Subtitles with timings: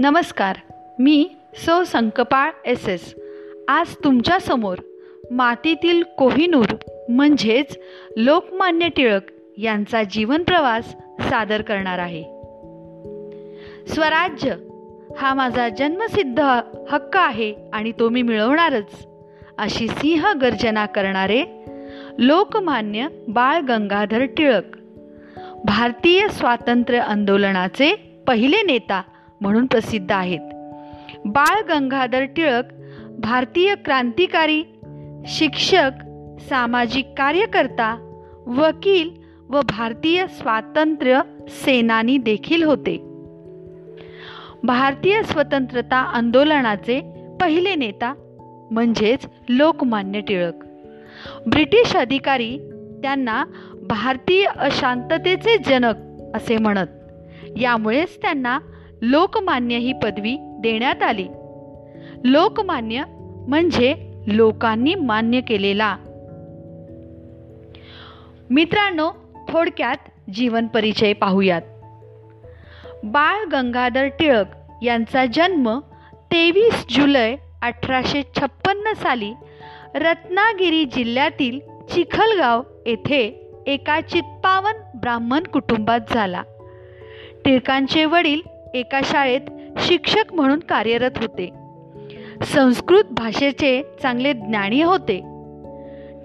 [0.00, 0.56] नमस्कार
[0.98, 1.30] मी
[1.66, 3.14] सौ Sankpal S S.
[3.68, 4.78] आज तुमच्यासमोर
[5.30, 6.76] मातीतील कोहिनूर
[7.08, 7.78] म्हणजेच
[8.16, 9.20] लोकमान्य टिळक
[9.58, 10.84] यांचा जीवनप्रवास
[11.20, 12.22] सादर करणार आहे.
[13.88, 14.54] स्वराज्य
[15.18, 16.40] हा माझा जन्मसिद्ध
[16.90, 19.06] हक्क आहे आणि तो मी मिळवणारच
[19.58, 21.44] अशी सिंह गर्जना करणारे
[22.18, 24.76] लोकमान्य बाळ गंगाधर टिळक.
[25.64, 27.94] भारतीय स्वातंत्र्य आंदोलनाचे
[28.26, 29.02] पहिले नेता
[29.40, 30.40] म्हणून प्रसिद्ध आहेत.
[31.24, 32.64] बाळ गंगाधर टिळक
[33.18, 34.62] भारतीय क्रांतिकारी
[35.26, 35.90] शिक्षक
[36.40, 38.04] सामाजिक कार्यकर्ता
[38.46, 39.10] वकील
[39.50, 42.96] व भारतीय स्वातंत्र्य सेनानी देखील होते.
[44.62, 47.00] भारतीय स्वतंत्रता आंदोलनाचे
[47.40, 48.14] पहिले नेता
[48.70, 50.54] म्हणजेच लोकमान्य टिळक.
[51.46, 52.58] ब्रिटिश अधिकारी
[53.02, 53.44] त्यांना
[53.88, 55.94] भारतीय अशांततेचे जनक
[56.34, 56.86] असे म्हणत
[57.56, 58.58] यामुळेच त्यांना
[59.02, 61.28] लोकमान्य ही पदवी देण्यात आली.
[62.24, 63.02] लोकमान्य
[63.48, 65.96] म्हणजे लोकांनी मान्य केलेला.
[68.50, 69.10] मित्रांनो
[69.48, 71.62] थोडक्यात जीवन परिचय पाहूयात.
[73.04, 74.46] बाळ गंगाधर टिळक
[74.82, 75.78] यांचा जन्म
[76.14, 79.32] तेवीस जुलै अठराशे छप्पन्न साली
[79.94, 81.60] रत्नागिरी जिल्ह्यातील
[81.94, 86.42] चिखलगाव येथे एका चित्पावन ब्राह्मण कुटुंबात झाला.
[87.44, 88.40] टिळकांचे वडील
[88.74, 89.40] एका शाळेत
[89.78, 91.50] शिक्षक म्हणून कार्यरत होते.
[92.42, 95.18] संस्कृत भाषेचे चांगले ज्ञानी होते.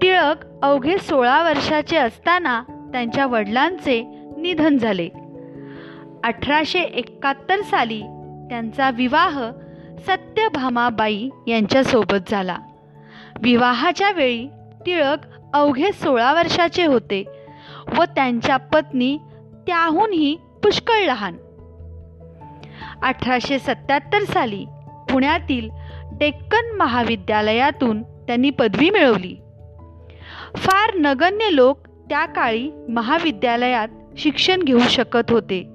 [0.00, 4.02] टिळक अवघे सोळा वर्षाचे असताना त्यांच्या वडिलांचे
[4.36, 5.08] निधन झाले.
[6.24, 8.00] अठराशे एकाहत्तर साली
[8.48, 9.50] त्यांचा विवाह
[10.06, 12.56] सत्यभामाबाई यांच्यासोबत झाला.
[13.42, 14.48] विवाहाच्या वेळी
[14.86, 15.18] टिळक
[15.52, 17.24] अवघे सोळा वर्षाचे होते
[17.98, 19.18] व त्यांच्या पत्नी
[19.66, 21.36] त्याहूनही पुष्कळ लहान.
[23.02, 24.64] अठराशे सत्याहत्तर साली
[25.10, 25.70] पुण्यातील
[26.12, 29.36] डेक्कन महाविद्यालयातून त्यांनी पदवी मिळवली.
[30.56, 35.68] फार नगण्य लोक त्या काळी महाविद्यालयात शिक्षण घेऊ शकत होते.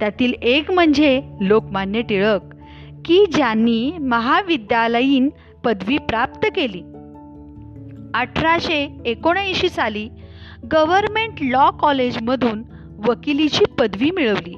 [0.00, 2.40] त्यातील एक म्हणजे लोकमान्य टिळक
[3.04, 5.28] की ज्यांनी महाविद्यालयीन
[5.64, 6.80] पदवी प्राप्त केली.
[8.14, 10.08] अठराशे एकोणऐंशी साली
[10.72, 12.62] गव्हर्मेंट लॉ कॉलेजमधून
[13.06, 14.56] वकिलीची पदवी मिळवली.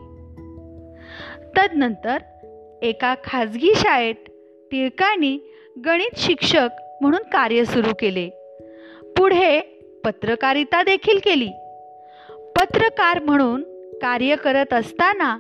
[1.57, 2.19] तदनंतर
[2.83, 4.15] एका खाजगी शाळेत
[4.71, 5.39] टिळकांनी
[5.87, 6.69] गणित शिक्षक
[7.01, 8.29] म्हणून कार्य सुरू केले.
[9.19, 9.61] पुढे
[10.05, 11.49] पत्रकारिता देखील केली.
[12.31, 13.63] पत्रकार म्हणून
[14.03, 15.39] कार्य करत असताना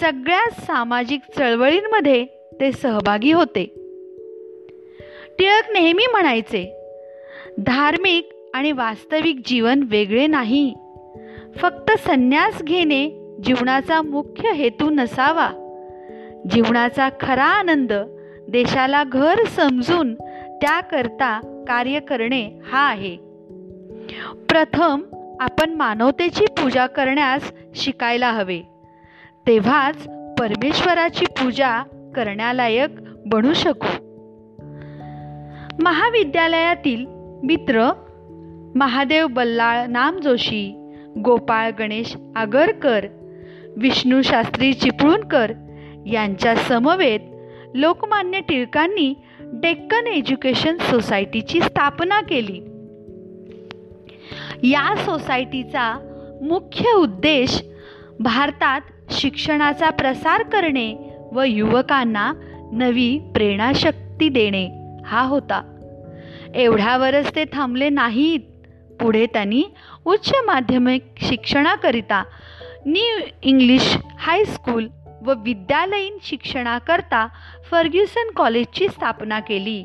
[0.00, 2.26] सगळ्या सामाजिक चळवळींमध्ये
[2.60, 3.64] ते सहभागी होते.
[5.38, 6.76] टिळक नेहमी म्हणायचे
[7.58, 10.74] धार्मिक आणि वास्तविक जीवन वेगळे नाही.
[11.56, 15.50] फक्त संन्यास घेणे जीवनाचा मुख्य हेतू नसावा.
[16.50, 17.92] जीवनाचा खरा आनंद
[18.48, 20.14] देशाला घर समजून
[20.60, 23.16] त्याकरता कार्य करणे हा आहे.
[24.48, 25.02] प्रथम
[25.40, 28.62] आपण मानवतेची पूजा करण्यास शिकायला हवे.
[29.46, 30.06] तेव्हाच
[30.38, 31.82] परमेश्वराची पूजा
[32.16, 32.90] करण्यालायक
[33.26, 33.86] बनू शकू.
[35.82, 37.06] महाविद्यालयातील
[37.42, 37.90] मित्र
[38.74, 40.92] महादेव बल्लाळ नाम जोशी
[41.24, 43.06] गोपाळ गणेश आगरकर
[43.76, 45.52] विष्णू शास्त्री चिपळूणकर
[46.06, 47.20] यांच्या समवेत
[47.74, 52.60] लोकमान्य टिळकांनी डेक्कन एज्युकेशन सोसायटीची स्थापना केली.
[54.62, 55.98] या सोसायटीचा
[56.42, 57.62] मुख्य उद्देश
[58.20, 58.80] भारतात
[59.10, 62.32] शिक्षणाचा प्रसार करणे व युवकांना
[62.72, 64.68] नवी प्रेरणाशक्ती देणे
[65.04, 65.76] हा होता.
[66.54, 68.40] एवढ्यावरच ते थांबले नाहीत.
[69.00, 69.62] पुढे त्यांनी
[70.04, 72.24] उच्च माध्यमिक शिक्षणाकरिता
[72.86, 74.88] न्यू इंग्लिश हायस्कूल
[75.26, 77.28] व विद्यालयीन शिक्षणाकरता
[77.70, 79.84] फर्ग्युसन कॉलेजची स्थापना केली.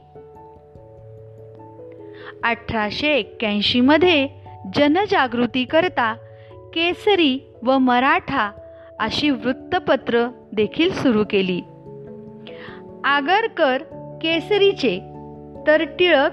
[2.43, 4.27] अठराशे एक्क्याऐंशीमध्ये
[4.73, 6.13] जनजागृतीकरता
[6.73, 8.51] केसरी व मराठा
[8.99, 11.61] अशी वृत्तपत्र देखील सुरू केली.
[13.03, 13.83] आगरकर
[14.21, 14.99] केसरीचे
[15.67, 16.31] तर टिळक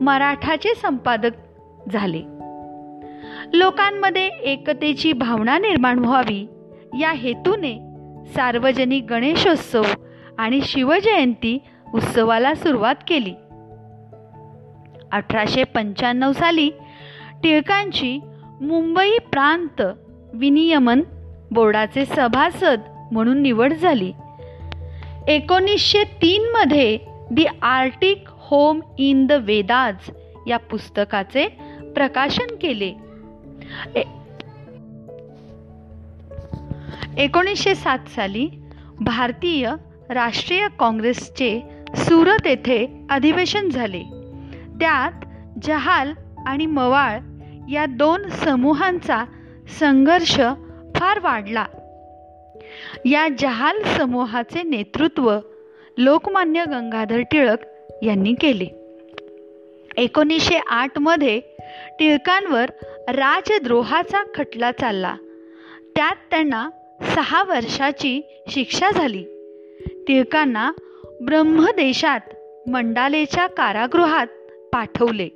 [0.00, 1.30] मराठाचे संपादक
[1.92, 2.39] झाले.
[3.52, 6.46] लोकांमध्ये एकतेची भावना निर्माण व्हावी.
[7.00, 7.74] या हेतूने
[8.26, 9.82] सार्वजनिक गणेशोत्सव
[10.38, 11.58] आणि शिवजयंती
[11.94, 13.34] उत्सवाला सुरुवात केली.
[15.12, 16.70] अठराशे पंच्याण्णव साली
[17.42, 18.20] टिळकांची
[18.60, 19.82] मुंबई प्रांत
[20.34, 21.00] विनियमन
[21.50, 22.80] बोर्डाचे सभासद
[23.12, 24.12] म्हणून निवड झाली.
[25.28, 26.98] एकोणीसशे तीनमध्ये
[27.30, 29.94] the Arctic home in the Vedas
[30.46, 31.46] या पुस्तकाचे
[31.94, 33.09] प्रकाशन केले.
[37.18, 38.48] एकोणीसशे सात साली
[39.00, 39.72] भारतीय
[40.10, 41.60] राष्ट्रीय काँग्रेसचे
[41.96, 44.02] सुरत येथे अधिवेशन झाले.
[44.80, 45.12] त्यात
[45.62, 46.12] जहाल
[46.46, 47.18] आणि मवाळ
[47.70, 49.24] या दोन समूहांचा
[49.80, 50.40] संघर्ष
[50.96, 51.64] फार वाढला.
[53.04, 55.38] या जहाल समूहाचे नेतृत्व
[55.98, 57.58] लोकमान्य गंगाधर टिळक
[58.02, 58.66] यांनी केले.
[59.96, 61.40] एकोणीसशे आठमध्ये
[61.98, 62.70] टिळकांवर
[63.08, 65.16] राजद्रोहाचा खटला चालला.
[65.96, 66.70] त्यात त्यांना
[67.00, 69.24] सहा वर्षाची शिक्षा झाली.
[69.86, 70.72] टिळकांना
[71.20, 72.20] ब्रह्मदेशात
[72.68, 74.26] मंडालेच्या कारागृहात
[74.72, 75.28] पाठवले.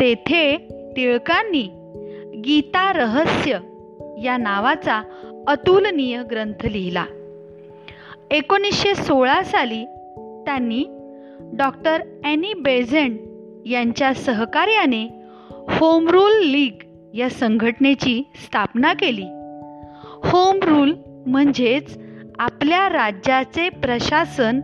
[0.00, 0.56] तेथे
[0.96, 1.62] टिळकांनी
[2.44, 3.52] गीता रहस्य
[4.24, 5.02] या नावाचा
[5.48, 7.04] अतुलनीय ग्रंथ लिहिला.
[8.30, 9.84] एकोणीसशे सोळा साली
[10.46, 10.84] त्यांनी
[11.40, 13.20] डॉक्टर ॲनी बेझेंट
[13.66, 15.19] यांच्या सहकार्याने
[15.78, 16.72] होम रूल लीग
[17.14, 19.24] या संघटनेची स्थापना केली.
[20.24, 20.94] होम रूल
[21.26, 21.98] म्हणजेच
[22.38, 24.60] आपल्या राज्याचे प्रशासन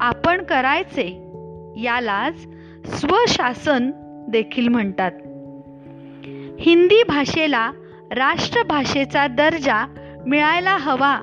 [0.00, 1.06] आपण करायचे
[1.76, 2.46] यालाच
[2.86, 3.90] स्वशासन
[4.28, 5.10] देखील म्हणतात.
[6.60, 7.70] हिंदी भाषेला
[8.10, 9.86] राष्ट्रभाषेचा दर्जा
[10.26, 11.18] मिळायला हवा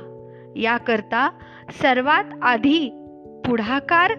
[0.56, 1.30] याकरता
[1.82, 2.90] सर्वात आधी
[3.46, 4.12] पुढाकार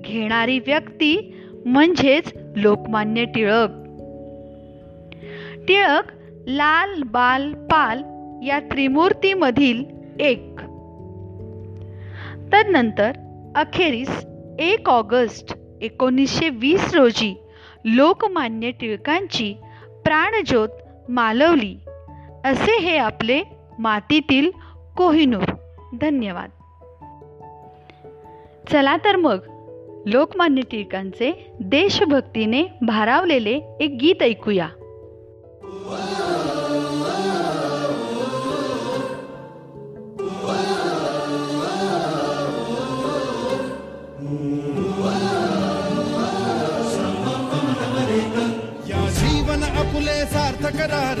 [0.00, 1.34] घेणारी व्यक्ती
[1.64, 3.79] म्हणजेच लोकमान्य टिळक.
[5.70, 6.12] टिळक
[6.46, 7.98] लाल बाल पाल
[8.46, 9.84] या त्रिमूर्तीमधील
[10.20, 10.60] एक.
[12.52, 13.12] तदनंतर
[13.56, 14.24] अखेरीस
[14.58, 17.42] एक ऑगस्ट एकोणीसशे वीस रोजी
[17.84, 19.54] लोकमान्य टिळकांची
[20.04, 20.68] प्राणज्योत
[21.08, 21.76] मालवली.
[22.44, 23.42] असे हे आपले
[23.78, 24.50] मातीतील
[24.96, 25.44] कोहिनूर.
[26.00, 26.50] धन्यवाद.
[28.72, 29.38] चला तर मग
[30.06, 34.68] लोकमान्य टिळकांचे देशभक्तीने भारावलेले एक गीत ऐकूया.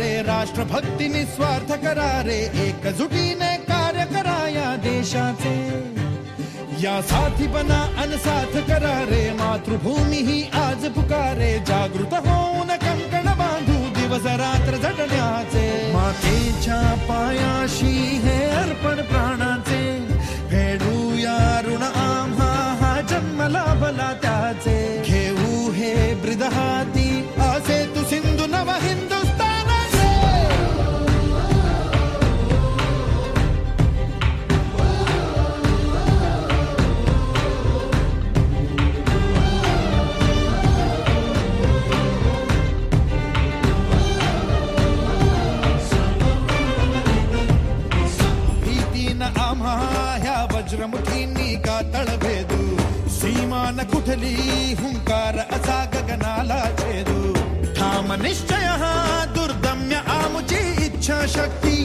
[0.00, 5.56] रे राष्ट्रभक्ती निस्वार्थ करा रे एकजुटीने कार्य करा या देशाचे.
[6.82, 14.26] या साथी बना अनसाथ करा रे मातृभूमी ही आज पुकारे जागृत होऊन कंकण बांधू दिवस
[14.26, 15.92] रात्र झटण्याचे.
[15.92, 19.84] मातेच्या पायाशी हे अर्पण प्राणाचे.
[20.50, 24.49] फेडूया ऋण आम्हा हा जन्मला भला त्या
[50.40, 52.60] ह्या वज्रमुठींनी का तळभेदू
[53.12, 54.32] सीमा न कुठली
[54.80, 57.32] हुंकार असा गगनाला छेदू
[57.76, 58.94] ठाम निश्चय हा
[59.36, 61.76] दुर्दम्य आमुची इच्छा शक्ती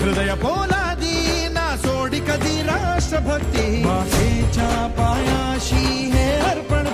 [0.00, 4.68] हृदय पोलादी ना सोडी कधी राष्ट्रभक्ती मातेच्या
[4.98, 5.84] पायाशी
[6.14, 6.93] हे अर्पण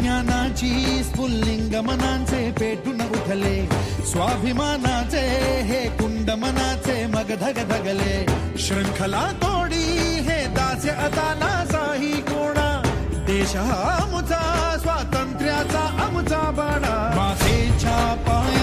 [0.00, 3.66] ज्योत स्फुल्लिंग मनांचे पेटून उठले.
[4.06, 5.20] स्वाभिमानाचे
[5.62, 8.26] हे कुंड मनाचे मग धग धगले
[8.58, 9.84] शृंखला तोडी
[10.20, 12.82] हे दास्य आता नासाही कोणा.
[13.26, 17.12] देश हा आमचा स्वातंत्र्याचा आमचा बाणा.
[17.16, 18.61] मातेच्या पाया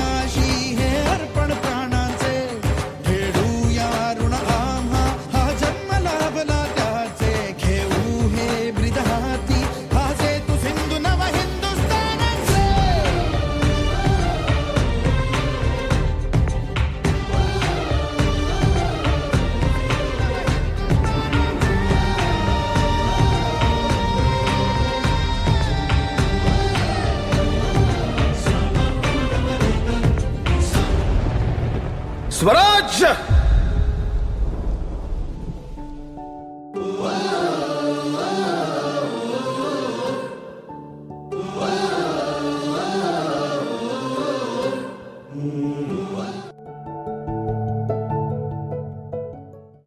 [32.39, 33.17] स्वराज्य